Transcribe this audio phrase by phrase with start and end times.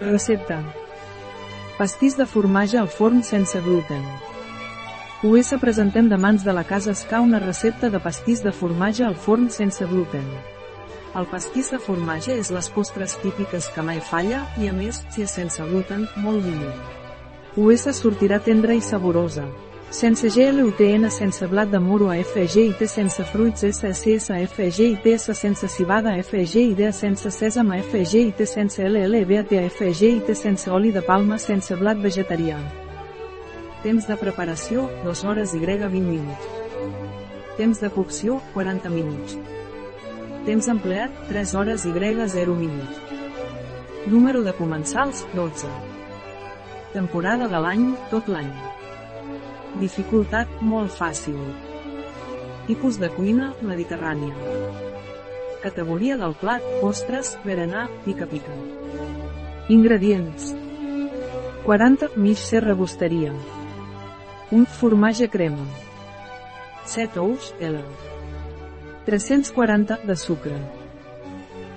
[0.00, 0.58] Recepta.
[1.78, 4.02] Pastís de formatge al forn sense gluten.
[5.22, 9.14] US presentem de mans de la casa Esca una recepta de pastís de formatge al
[9.14, 10.26] forn sense gluten.
[11.14, 15.22] El pastís de formatge és les postres típiques que mai falla, i a més, si
[15.22, 16.74] és sense gluten, molt millor.
[17.54, 19.46] US sortirà tendra i saborosa.
[19.94, 24.88] Sense GLUTN sense blat de moro a FG i T sense fruits SSS a FG
[24.88, 28.82] i TS sense cibada a FG i D sense sèsam a FG i T sense
[28.82, 32.58] LLBAT a FG i T sense oli de palma sense blat vegetarià.
[33.84, 36.50] Temps de preparació, 2 hores y 20 minuts.
[37.56, 39.38] Temps de cocció, 40 minuts.
[40.44, 42.98] Temps empleat, 3 hores y 0 minuts.
[44.08, 45.68] Número de comensals, 12.
[46.92, 48.50] Temporada de l'any, tot l'any.
[49.80, 51.38] Dificultat, molt fàcil.
[52.68, 54.34] Tipus de cuina, mediterrània.
[55.64, 58.54] Categoria del plat, ostres, berenar, pica-pica.
[59.74, 60.52] Ingredients.
[61.64, 63.32] 40 mig ser rebosteria.
[64.52, 65.66] Un formatge crema.
[66.86, 67.82] 7 ous, L.
[69.06, 70.56] 340 de sucre.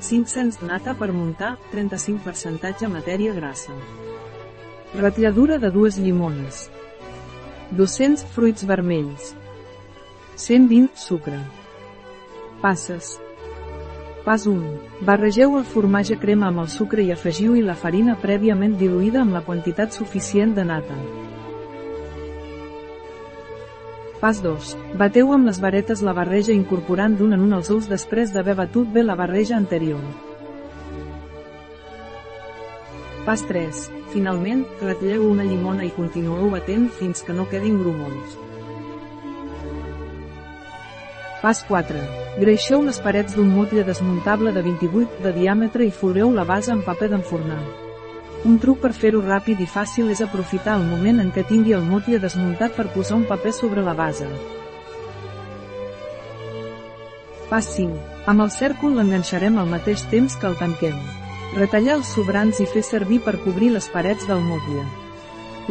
[0.05, 3.73] 500 nata per muntar, 35% matèria grassa.
[4.93, 6.67] Ratlladura de dues llimones.
[7.71, 9.35] 200 fruits vermells.
[10.37, 11.39] 120 sucre.
[12.61, 13.19] Passes.
[14.23, 14.61] Pas 1.
[15.01, 19.43] Barregeu el formatge crema amb el sucre i afegiu-hi la farina prèviament diluïda amb la
[19.43, 20.95] quantitat suficient de nata.
[24.21, 24.71] Pas 2.
[24.97, 28.87] Bateu amb les varetes la barreja incorporant d'un en un els ous després d'haver batut
[28.87, 30.01] bé la barreja anterior.
[33.27, 33.79] Pas 3.
[34.13, 38.37] Finalment, ratlleu una llimona i continueu batent fins que no quedin grumons.
[41.41, 42.05] Pas 4.
[42.39, 46.87] Greixeu les parets d'un motlle desmuntable de 28 de diàmetre i folreu la base amb
[46.87, 47.59] paper d'enfornar.
[48.47, 51.83] Un truc per fer-ho ràpid i fàcil és aprofitar el moment en què tingui el
[51.83, 54.31] motlle desmuntat per posar un paper sobre la base.
[57.51, 57.91] Pas 5.
[58.23, 61.26] Amb el cèrcol l'enganxarem al mateix temps que el tanquem.
[61.55, 64.83] Retallar els sobrants i fer servir per cobrir les parets del motlle.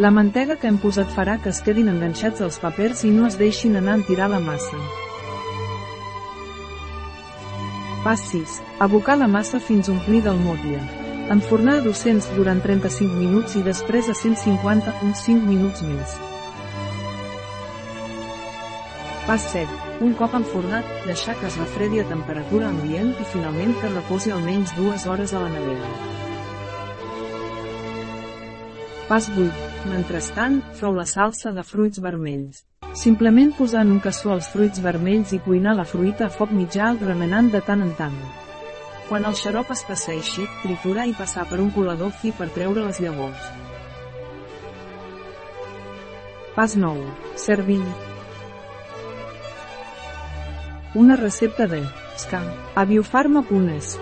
[0.00, 3.36] La mantega que hem posat farà que es quedin enganxats els papers i no es
[3.40, 4.80] deixin anar en tirar la massa.
[8.04, 8.60] Pas 6.
[8.86, 10.80] Abocar la massa fins omplir del motlle.
[11.32, 16.12] Enfornar a 200 durant 35 minuts i després a 150 uns 5 minuts més.
[19.26, 19.66] Pas 7.
[20.06, 24.70] Un cop enfornat, deixar que es refredi a temperatura ambient i finalment que reposi almenys
[24.76, 25.88] dues hores a la nevera.
[29.08, 29.50] Pas 8.
[29.90, 32.62] Mentrestant, feu la salsa de fruits vermells.
[32.94, 36.94] Simplement posar en un cassó els fruits vermells i cuinar la fruita a foc mitjà
[37.02, 38.16] remenant de tant en tant.
[39.10, 43.02] Quan el xarop es passeixi, triturar i passar per un colador fi per treure les
[43.02, 43.54] llavors.
[46.54, 47.10] Pas 9.
[47.34, 47.82] Servir.
[50.96, 51.84] Una recepta de
[52.16, 52.42] Scan.
[52.74, 54.00] A biofarma.es